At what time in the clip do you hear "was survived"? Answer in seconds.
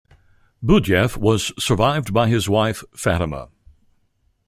1.15-2.11